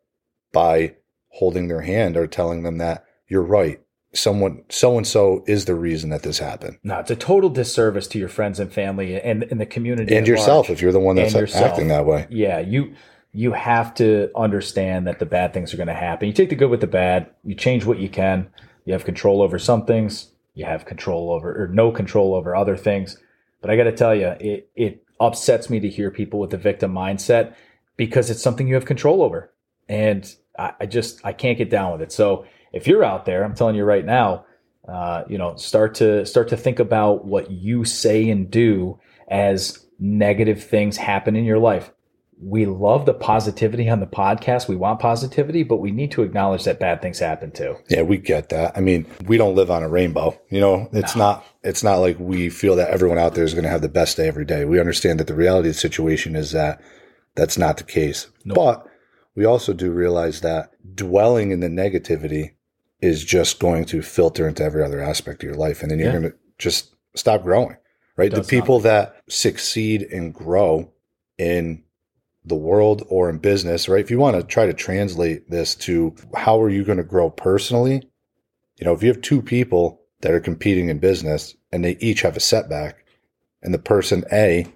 by 0.52 0.96
holding 1.30 1.68
their 1.68 1.82
hand 1.82 2.16
or 2.18 2.28
telling 2.28 2.64
them 2.64 2.78
that 2.78 3.06
you're 3.28 3.44
right. 3.44 3.82
Someone, 4.14 4.64
so 4.70 4.96
and 4.96 5.06
so 5.06 5.44
is 5.46 5.66
the 5.66 5.76
reason 5.76 6.10
that 6.12 6.24
this 6.24 6.40
happened. 6.40 6.78
no, 6.84 7.00
it's 7.00 7.12
a 7.12 7.18
total 7.18 7.50
disservice 7.50 8.08
to 8.08 8.18
your 8.18 8.30
friends 8.30 8.62
and 8.62 8.72
family 8.72 9.20
and, 9.20 9.44
and 9.44 9.60
the 9.60 9.66
community 9.66 10.16
And 10.16 10.26
yourself, 10.26 10.70
large. 10.70 10.78
if 10.78 10.82
you're 10.82 10.94
the 10.94 11.02
one 11.02 11.18
that's 11.18 11.36
acting 11.54 11.90
that 11.90 12.06
way. 12.06 12.26
Yeah, 12.30 12.60
you 12.60 12.94
you 13.34 13.52
have 13.52 13.94
to 13.96 14.30
understand 14.34 15.06
that 15.08 15.20
the 15.20 15.26
bad 15.26 15.54
things 15.54 15.74
are 15.74 15.78
going 15.78 15.88
to 15.88 15.94
happen. 15.94 16.28
You 16.30 16.34
take 16.34 16.48
the 16.48 16.56
good 16.56 16.70
with 16.70 16.80
the 16.80 16.88
bad. 16.88 17.30
You 17.44 17.54
change 17.56 17.84
what 17.84 18.00
you 18.00 18.08
can. 18.08 18.48
You 18.86 18.94
have 18.94 19.04
control 19.04 19.42
over 19.42 19.60
some 19.60 19.86
things. 19.86 20.30
You 20.54 20.64
have 20.64 20.86
control 20.86 21.34
over 21.34 21.64
or 21.64 21.68
no 21.68 21.92
control 21.92 22.34
over 22.36 22.56
other 22.56 22.78
things. 22.78 23.18
But 23.60 23.70
I 23.70 23.76
got 23.76 23.84
to 23.84 23.92
tell 23.92 24.16
you, 24.16 24.28
it 24.40 24.70
it 24.76 25.04
upsets 25.20 25.70
me 25.70 25.80
to 25.80 25.90
hear 25.90 26.12
people 26.12 26.40
with 26.40 26.50
the 26.50 26.58
victim 26.58 26.94
mindset 26.94 27.56
because 27.98 28.30
it's 28.30 28.42
something 28.42 28.68
you 28.68 28.76
have 28.76 28.86
control 28.86 29.22
over, 29.22 29.54
and 29.88 30.36
I, 30.58 30.74
I 30.82 30.86
just 30.86 31.26
I 31.26 31.34
can't 31.34 31.58
get 31.58 31.70
down 31.70 31.94
with 31.94 32.02
it. 32.02 32.12
So 32.12 32.46
if 32.74 32.88
you're 32.88 33.04
out 33.04 33.26
there, 33.26 33.44
I'm 33.44 33.56
telling 33.56 33.76
you 33.76 33.84
right 33.84 34.06
now, 34.06 34.46
uh, 34.88 35.24
you 35.28 35.38
know, 35.38 35.56
start 35.56 35.96
to 35.96 36.26
start 36.26 36.50
to 36.50 36.58
think 36.58 36.80
about 36.80 37.26
what 37.26 37.50
you 37.50 37.86
say 37.86 38.30
and 38.30 38.52
do 38.52 39.00
as 39.28 39.86
negative 40.00 40.64
things 40.64 40.98
happen 40.98 41.36
in 41.36 41.46
your 41.46 41.60
life. 41.60 41.92
We 42.38 42.66
love 42.66 43.06
the 43.06 43.14
positivity 43.14 43.90
on 43.90 44.02
the 44.02 44.08
podcast. 44.08 44.68
We 44.68 44.76
want 44.76 45.00
positivity, 45.00 45.64
but 45.64 45.78
we 45.78 45.92
need 45.92 46.12
to 46.12 46.22
acknowledge 46.24 46.66
that 46.66 46.80
bad 46.80 47.02
things 47.02 47.20
happen 47.20 47.52
too. 47.52 47.78
Yeah, 47.90 48.02
we 48.02 48.18
get 48.18 48.50
that. 48.50 48.78
I 48.78 48.82
mean, 48.82 49.06
we 49.26 49.38
don't 49.38 49.56
live 49.56 49.72
on 49.72 49.84
a 49.84 49.90
rainbow. 49.90 50.38
You 50.50 50.60
know, 50.60 50.90
it's 50.92 51.16
not 51.16 51.46
it's 51.64 51.84
not 51.84 51.98
like 51.98 52.20
we 52.20 52.50
feel 52.50 52.76
that 52.76 52.90
everyone 52.90 53.18
out 53.18 53.36
there 53.36 53.46
is 53.46 53.54
going 53.54 53.64
to 53.64 53.70
have 53.70 53.82
the 53.82 53.90
best 53.90 54.18
day 54.18 54.28
every 54.28 54.46
day. 54.46 54.66
We 54.66 54.80
understand 54.80 55.20
that 55.20 55.28
the 55.28 55.34
reality 55.34 55.70
of 55.70 55.76
the 55.76 55.80
situation 55.80 56.36
is 56.36 56.52
that 56.52 56.82
that's 57.36 57.58
not 57.58 57.78
the 57.78 57.84
case. 57.84 58.28
But 58.46 58.86
we 59.36 59.46
also 59.46 59.74
do 59.74 59.92
realize 59.92 60.42
that 60.42 60.72
dwelling 60.96 61.52
in 61.52 61.62
the 61.62 61.68
negativity 61.68 62.52
is 63.02 63.24
just 63.24 63.60
going 63.60 63.86
to 63.86 64.02
filter 64.02 64.48
into 64.48 64.64
every 64.64 64.84
other 64.84 65.02
aspect 65.02 65.42
of 65.44 65.48
your 65.48 65.58
life 65.58 65.82
and 65.82 65.92
then 65.92 66.00
you're 66.00 66.08
Yeah. 66.12 66.20
going 66.20 66.32
to 66.32 66.38
just 66.58 66.96
stop 67.16 67.44
growing. 67.44 67.78
Right? 68.18 68.32
The 68.32 68.44
people 68.44 68.80
that 68.82 69.22
succeed 69.30 70.02
and 70.04 70.34
grow 70.34 70.92
in 71.38 71.84
the 72.46 72.56
world 72.56 73.04
or 73.10 73.30
in 73.30 73.40
business, 73.40 73.90
right? 73.90 74.04
If 74.04 74.12
you 74.12 74.20
want 74.20 74.38
to 74.38 74.44
try 74.44 74.66
to 74.66 74.74
translate 74.74 75.50
this 75.50 75.76
to 75.76 76.16
how 76.36 76.62
are 76.62 76.70
you 76.70 76.84
going 76.84 76.98
to 76.98 77.04
grow 77.04 77.30
personally, 77.30 78.04
you 78.78 78.86
know, 78.86 78.94
if 78.94 79.02
you 79.02 79.10
have 79.10 79.22
two 79.22 79.42
people 79.42 80.02
that 80.22 80.32
are 80.32 80.40
competing 80.40 80.90
in 80.90 81.00
business 81.00 81.56
and 81.72 81.84
they 81.84 81.98
each 82.00 82.22
have 82.22 82.38
a 82.38 82.42
setback, 82.42 83.06
and 83.62 83.74
the 83.74 83.80
person 83.80 84.24
A 84.32 84.68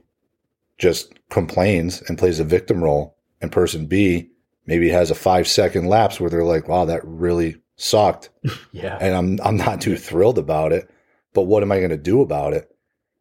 just 0.79 1.13
complains 1.29 2.01
and 2.01 2.17
plays 2.17 2.39
a 2.39 2.43
victim 2.43 2.83
role, 2.83 3.15
and 3.41 3.51
person 3.51 3.85
B 3.85 4.29
maybe 4.65 4.89
has 4.89 5.11
a 5.11 5.15
five 5.15 5.47
second 5.47 5.87
lapse 5.87 6.19
where 6.19 6.29
they're 6.29 6.43
like, 6.43 6.67
wow, 6.67 6.85
that 6.85 7.01
really 7.05 7.57
sucked. 7.75 8.29
Yeah. 8.71 8.97
And 9.01 9.15
I'm, 9.15 9.39
I'm 9.43 9.57
not 9.57 9.81
too 9.81 9.97
thrilled 9.97 10.37
about 10.37 10.71
it, 10.71 10.89
but 11.33 11.43
what 11.43 11.63
am 11.63 11.71
I 11.71 11.79
going 11.79 11.89
to 11.89 11.97
do 11.97 12.21
about 12.21 12.53
it? 12.53 12.69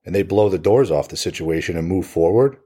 And 0.04 0.14
they 0.14 0.22
blow 0.22 0.48
the 0.48 0.58
doors 0.58 0.90
off 0.90 1.08
the 1.08 1.16
situation 1.16 1.76
and 1.76 1.88
move 1.88 2.06
forward. 2.06 2.58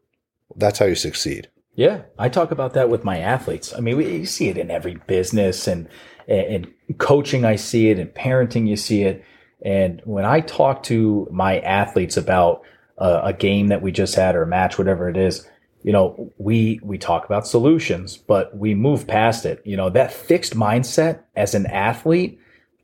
That's 0.56 0.78
how 0.78 0.86
you 0.86 0.94
succeed. 0.94 1.48
Yeah, 1.74 2.02
I 2.18 2.28
talk 2.28 2.50
about 2.50 2.74
that 2.74 2.90
with 2.90 3.04
my 3.04 3.18
athletes. 3.18 3.72
I 3.74 3.80
mean, 3.80 3.96
we 3.96 4.18
you 4.18 4.26
see 4.26 4.48
it 4.48 4.58
in 4.58 4.70
every 4.70 4.96
business 5.06 5.66
and 5.66 5.88
and 6.28 6.72
coaching. 6.98 7.44
I 7.44 7.56
see 7.56 7.88
it 7.88 7.98
in 7.98 8.08
parenting. 8.08 8.68
You 8.68 8.76
see 8.76 9.02
it. 9.02 9.24
And 9.64 10.02
when 10.04 10.24
I 10.24 10.40
talk 10.40 10.82
to 10.84 11.28
my 11.30 11.60
athletes 11.60 12.16
about 12.16 12.62
a, 12.98 13.20
a 13.26 13.32
game 13.32 13.68
that 13.68 13.80
we 13.80 13.92
just 13.92 14.14
had 14.14 14.34
or 14.34 14.42
a 14.42 14.46
match, 14.46 14.76
whatever 14.76 15.08
it 15.08 15.16
is, 15.16 15.48
you 15.82 15.92
know, 15.92 16.30
we 16.36 16.78
we 16.82 16.98
talk 16.98 17.24
about 17.24 17.46
solutions, 17.46 18.18
but 18.18 18.54
we 18.56 18.74
move 18.74 19.06
past 19.06 19.46
it. 19.46 19.62
You 19.64 19.76
know, 19.78 19.88
that 19.90 20.12
fixed 20.12 20.54
mindset 20.54 21.20
as 21.36 21.54
an 21.54 21.66
athlete. 21.66 22.38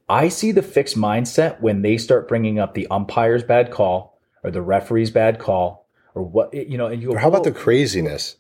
I 0.09 0.29
see 0.29 0.53
the 0.53 0.63
fixed 0.63 0.97
mindset 0.97 1.61
when 1.61 1.83
they 1.83 1.99
start 1.99 2.27
bringing 2.27 2.59
up 2.59 2.73
the 2.73 2.87
umpire's 2.91 3.43
bad 3.43 3.71
call 3.71 4.19
or 4.43 4.51
the 4.51 4.63
referee's 4.63 5.11
bad 5.11 5.39
call 5.39 5.87
or 6.15 6.23
what 6.23 6.55
you 6.55 6.79
know. 6.79 6.87
And 6.87 7.03
you 7.03 7.13
go, 7.13 7.19
how 7.19 7.29
about 7.29 7.45
the 7.45 7.53
craziness 7.53 8.37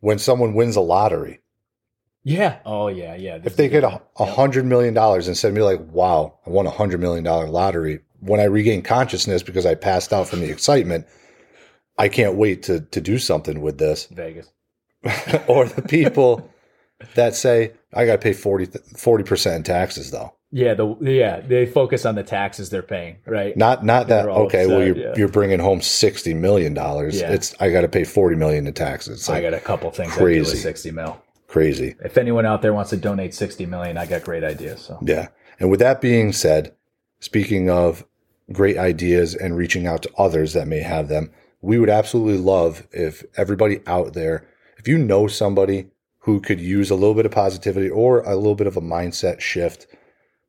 when 0.00 0.18
someone 0.18 0.54
wins 0.54 0.76
a 0.76 0.80
lottery? 0.80 1.40
Yeah. 2.22 2.58
Oh 2.66 2.88
yeah, 2.88 3.14
yeah. 3.14 3.38
This 3.38 3.52
If 3.52 3.56
they 3.56 3.68
get 3.68 3.84
a, 3.84 4.02
a 4.18 4.26
hundred 4.26 4.66
million 4.66 4.92
dollars 4.92 5.28
instead 5.28 5.48
of 5.48 5.54
me 5.54 5.62
like, 5.62 5.80
wow, 5.90 6.38
I 6.46 6.50
won 6.50 6.66
a 6.66 6.70
hundred 6.70 7.00
million 7.00 7.24
dollar 7.24 7.48
lottery. 7.48 8.00
When 8.20 8.40
I 8.40 8.44
regain 8.44 8.82
consciousness 8.82 9.42
because 9.42 9.64
I 9.64 9.74
passed 9.74 10.12
out 10.12 10.28
from 10.28 10.40
the 10.40 10.50
excitement, 10.50 11.06
I 11.96 12.08
can't 12.08 12.34
wait 12.34 12.62
to 12.64 12.80
to 12.80 13.00
do 13.00 13.18
something 13.18 13.62
with 13.62 13.78
this. 13.78 14.06
Vegas. 14.06 14.50
or 15.48 15.64
the 15.66 15.82
people 15.82 16.50
that 17.14 17.34
say 17.34 17.72
I 17.94 18.04
got 18.04 18.12
to 18.12 18.18
pay 18.18 18.34
40 18.34 19.22
percent 19.24 19.56
in 19.56 19.62
taxes 19.62 20.10
though. 20.10 20.34
Yeah, 20.52 20.74
the 20.74 20.96
yeah 21.00 21.40
they 21.40 21.64
focus 21.64 22.04
on 22.04 22.16
the 22.16 22.24
taxes 22.24 22.70
they're 22.70 22.82
paying, 22.82 23.18
right? 23.24 23.56
Not 23.56 23.84
not 23.84 24.08
that 24.08 24.26
okay. 24.26 24.66
well, 24.66 24.84
you're 24.84 24.96
yeah. 24.96 25.12
you're 25.16 25.28
bringing 25.28 25.60
home 25.60 25.80
sixty 25.80 26.34
million 26.34 26.74
dollars. 26.74 27.20
Yeah. 27.20 27.32
It's 27.32 27.54
I 27.60 27.70
got 27.70 27.82
to 27.82 27.88
pay 27.88 28.02
forty 28.02 28.34
million 28.34 28.66
in 28.66 28.72
taxes. 28.72 29.20
It's 29.20 29.28
I 29.28 29.40
got 29.40 29.54
a 29.54 29.60
couple 29.60 29.90
things 29.92 30.12
I 30.12 30.16
do 30.16 30.22
crazy. 30.22 30.40
with 30.40 30.58
sixty 30.58 30.90
mil. 30.90 31.22
crazy. 31.46 31.94
If 32.04 32.18
anyone 32.18 32.46
out 32.46 32.62
there 32.62 32.74
wants 32.74 32.90
to 32.90 32.96
donate 32.96 33.32
sixty 33.32 33.64
million, 33.64 33.96
I 33.96 34.06
got 34.06 34.24
great 34.24 34.42
ideas. 34.42 34.82
So 34.82 34.98
Yeah. 35.02 35.28
And 35.60 35.70
with 35.70 35.78
that 35.80 36.00
being 36.00 36.32
said, 36.32 36.74
speaking 37.20 37.70
of 37.70 38.04
great 38.52 38.76
ideas 38.76 39.34
and 39.36 39.56
reaching 39.56 39.86
out 39.86 40.02
to 40.02 40.10
others 40.18 40.52
that 40.54 40.66
may 40.66 40.80
have 40.80 41.08
them, 41.08 41.30
we 41.60 41.78
would 41.78 41.90
absolutely 41.90 42.38
love 42.38 42.88
if 42.90 43.22
everybody 43.36 43.80
out 43.86 44.14
there, 44.14 44.48
if 44.78 44.88
you 44.88 44.98
know 44.98 45.28
somebody 45.28 45.90
who 46.20 46.40
could 46.40 46.60
use 46.60 46.90
a 46.90 46.94
little 46.94 47.14
bit 47.14 47.26
of 47.26 47.32
positivity 47.32 47.88
or 47.88 48.20
a 48.20 48.34
little 48.34 48.54
bit 48.54 48.66
of 48.66 48.76
a 48.76 48.80
mindset 48.80 49.40
shift, 49.40 49.86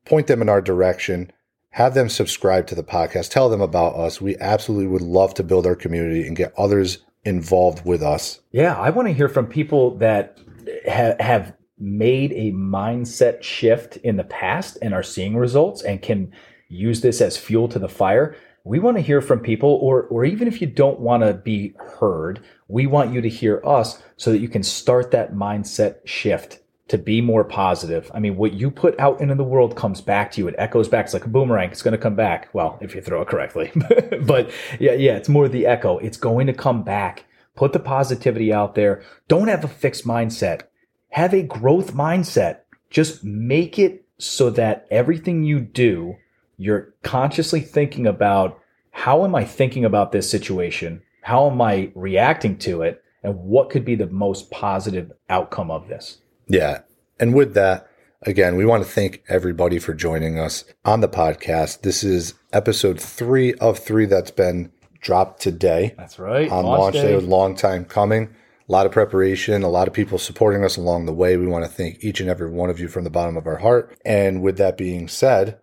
point 0.06 0.28
them 0.28 0.42
in 0.42 0.50
our 0.50 0.62
direction, 0.62 1.32
have 1.72 1.94
them 1.94 2.10
subscribe 2.10 2.68
to 2.68 2.76
the 2.76 2.84
podcast, 2.84 3.30
tell 3.30 3.50
them 3.50 3.62
about 3.62 3.96
us. 3.96 4.20
We 4.20 4.38
absolutely 4.38 4.88
would 4.88 5.02
love 5.02 5.34
to 5.36 5.44
build 5.44 5.66
our 5.66 5.76
community 5.76 6.28
and 6.28 6.36
get 6.36 6.54
others 6.58 7.00
involved 7.24 7.86
with 7.86 8.02
us. 8.02 8.42
yeah, 8.52 8.76
I 8.76 8.90
want 8.90 9.08
to 9.08 9.14
hear 9.14 9.30
from 9.30 9.46
people 9.46 9.98
that 9.98 10.40
ha- 10.88 11.16
have 11.20 11.54
made 11.78 12.32
a 12.34 12.52
mindset 12.52 13.42
shift 13.44 13.98
in 13.98 14.18
the 14.18 14.24
past 14.24 14.78
and 14.82 14.94
are 14.94 15.04
seeing 15.04 15.36
results 15.36 15.82
and 15.82 16.02
can 16.02 16.32
use 16.70 17.02
this 17.02 17.22
as 17.22 17.38
fuel 17.38 17.68
to 17.68 17.80
the 17.80 17.90
fire. 17.90 18.36
We 18.64 18.80
want 18.80 18.98
to 18.98 19.02
hear 19.02 19.22
from 19.22 19.40
people, 19.40 19.80
or 19.82 20.04
or 20.04 20.24
even 20.24 20.48
if 20.48 20.62
you 20.62 20.68
don't 20.68 21.00
want 21.00 21.24
to 21.24 21.34
be 21.34 21.74
heard, 22.00 22.44
we 22.68 22.86
want 22.86 23.12
you 23.12 23.22
to 23.22 23.30
hear 23.30 23.62
us 23.66 24.02
so 24.18 24.32
that 24.32 24.38
you 24.38 24.48
can 24.48 24.62
start 24.62 25.12
that 25.12 25.34
mindset 25.34 26.06
shift 26.06 26.61
to 26.92 26.98
be 26.98 27.22
more 27.22 27.46
positive. 27.46 28.12
I 28.14 28.20
mean, 28.20 28.36
what 28.36 28.52
you 28.52 28.70
put 28.70 29.00
out 29.00 29.22
into 29.22 29.34
the 29.34 29.46
world 29.46 29.78
comes 29.78 30.02
back 30.02 30.30
to 30.34 30.42
you. 30.42 30.50
It 30.50 30.56
echoes 30.58 30.90
back. 30.90 31.06
It's 31.06 31.14
like 31.14 31.24
a 31.24 31.30
boomerang. 31.30 31.72
It's 31.72 31.82
going 31.82 31.94
to 31.94 31.98
come 31.98 32.16
back. 32.16 32.50
Well, 32.52 32.78
if 32.82 32.94
you 32.94 33.02
throw 33.02 33.22
it 33.22 33.30
correctly, 33.30 33.72
but 34.24 34.52
yeah, 34.78 34.92
yeah, 34.92 35.16
it's 35.16 35.30
more 35.30 35.48
the 35.48 35.66
echo. 35.66 36.00
It's 36.00 36.18
going 36.18 36.48
to 36.48 36.54
come 36.54 36.84
back. 36.84 37.24
Put 37.56 37.72
the 37.72 37.80
positivity 37.80 38.52
out 38.52 38.76
there. 38.76 39.04
Don't 39.30 39.48
have 39.48 39.64
a 39.64 39.70
fixed 39.70 40.06
mindset. 40.06 40.64
Have 41.12 41.34
a 41.34 41.44
growth 41.44 41.94
mindset. 41.94 42.60
Just 42.90 43.24
make 43.24 43.80
it 43.80 44.06
so 44.18 44.50
that 44.50 44.86
everything 44.92 45.46
you 45.46 45.62
do, 45.62 46.18
you're 46.58 46.94
consciously 47.04 47.62
thinking 47.62 48.06
about 48.06 48.60
how 48.92 49.24
am 49.24 49.34
I 49.34 49.46
thinking 49.46 49.86
about 49.86 50.12
this 50.12 50.30
situation? 50.30 51.04
How 51.22 51.50
am 51.50 51.62
I 51.62 51.94
reacting 51.96 52.58
to 52.58 52.82
it? 52.82 53.02
And 53.24 53.36
what 53.36 53.70
could 53.70 53.86
be 53.86 53.96
the 53.96 54.08
most 54.08 54.52
positive 54.52 55.14
outcome 55.30 55.72
of 55.72 55.88
this? 55.88 56.18
Yeah. 56.52 56.82
And 57.18 57.34
with 57.34 57.54
that, 57.54 57.88
again, 58.24 58.58
we 58.58 58.66
want 58.66 58.84
to 58.84 58.90
thank 58.90 59.24
everybody 59.30 59.80
for 59.80 59.94
joining 59.94 60.38
us 60.38 60.66
on 60.84 61.00
the 61.00 61.08
podcast. 61.08 61.84
This 61.84 62.04
is 62.04 62.34
episode 62.52 63.00
three 63.00 63.54
of 63.56 63.80
three 63.80 64.06
that's 64.06 64.32
been 64.32 64.70
dropped 65.00 65.42
today 65.42 65.96
That's 65.98 66.20
right. 66.20 66.52
on 66.52 66.66
launch 66.66 66.96
day. 66.96 67.14
It 67.14 67.16
was 67.16 67.24
a 67.24 67.30
long 67.30 67.56
time 67.56 67.86
coming. 67.86 68.36
A 68.68 68.72
lot 68.72 68.86
of 68.86 68.92
preparation, 68.92 69.64
a 69.64 69.70
lot 69.70 69.88
of 69.88 69.94
people 69.94 70.18
supporting 70.18 70.66
us 70.66 70.76
along 70.76 71.06
the 71.06 71.14
way. 71.14 71.38
We 71.38 71.48
want 71.48 71.64
to 71.64 71.72
thank 71.72 72.04
each 72.04 72.20
and 72.20 72.30
every 72.30 72.50
one 72.50 72.70
of 72.70 72.82
you 72.82 72.90
from 72.90 73.06
the 73.06 73.10
bottom 73.10 73.38
of 73.38 73.48
our 73.48 73.60
heart. 73.60 73.98
And 74.04 74.42
with 74.42 74.58
that 74.58 74.78
being 74.78 75.08
said, 75.08 75.58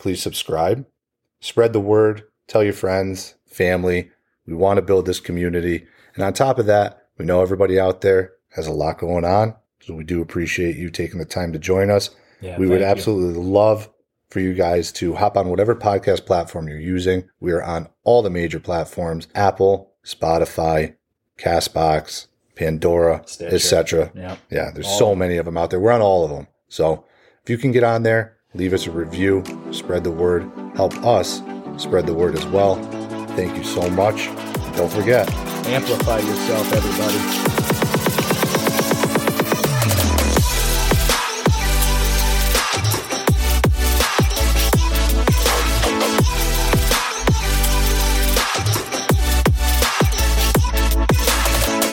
please 0.00 0.20
subscribe, 0.20 0.84
spread 1.40 1.72
the 1.72 1.80
word, 1.80 2.24
tell 2.48 2.64
your 2.64 2.72
friends, 2.72 3.36
family. 3.46 4.10
We 4.48 4.54
want 4.54 4.78
to 4.78 4.82
build 4.82 5.06
this 5.06 5.20
community. 5.20 5.86
And 6.16 6.24
on 6.24 6.32
top 6.32 6.58
of 6.58 6.66
that, 6.66 7.06
we 7.18 7.24
know 7.24 7.40
everybody 7.40 7.78
out 7.78 8.00
there 8.00 8.32
has 8.56 8.66
a 8.66 8.72
lot 8.72 8.98
going 8.98 9.24
on. 9.24 9.54
So 9.82 9.94
we 9.94 10.04
do 10.04 10.22
appreciate 10.22 10.76
you 10.76 10.90
taking 10.90 11.18
the 11.18 11.24
time 11.24 11.52
to 11.52 11.58
join 11.58 11.90
us. 11.90 12.10
Yeah, 12.40 12.58
we 12.58 12.66
would 12.66 12.80
thank 12.80 12.86
you. 12.86 12.90
absolutely 12.90 13.42
love 13.42 13.88
for 14.30 14.40
you 14.40 14.54
guys 14.54 14.90
to 14.92 15.14
hop 15.14 15.36
on 15.36 15.48
whatever 15.48 15.74
podcast 15.74 16.24
platform 16.26 16.68
you're 16.68 16.78
using. 16.80 17.28
We 17.40 17.52
are 17.52 17.62
on 17.62 17.88
all 18.04 18.22
the 18.22 18.30
major 18.30 18.58
platforms 18.60 19.28
Apple, 19.34 19.92
Spotify, 20.04 20.94
Castbox, 21.38 22.26
Pandora, 22.54 23.24
etc. 23.40 24.12
Yeah. 24.14 24.36
Yeah, 24.50 24.70
there's 24.72 24.86
All 24.86 24.98
so 24.98 25.14
many 25.14 25.36
of 25.36 25.44
them 25.44 25.56
out 25.56 25.70
there. 25.70 25.80
We're 25.80 25.92
on 25.92 26.00
all 26.00 26.24
of 26.24 26.30
them. 26.30 26.46
So 26.68 27.04
if 27.42 27.50
you 27.50 27.58
can 27.58 27.72
get 27.72 27.84
on 27.84 28.02
there, 28.02 28.36
leave 28.54 28.72
us 28.72 28.86
a 28.86 28.90
review, 28.90 29.44
spread 29.72 30.04
the 30.04 30.10
word, 30.10 30.50
help 30.74 30.94
us 31.04 31.42
spread 31.76 32.06
the 32.06 32.14
word 32.14 32.34
as 32.36 32.46
well. 32.46 32.76
Thank 33.34 33.56
you 33.56 33.64
so 33.64 33.88
much. 33.90 34.26
Don't 34.76 34.90
forget, 34.90 35.30
Amplify 35.66 36.18
yourself, 36.18 36.72
everybody. 36.72 37.71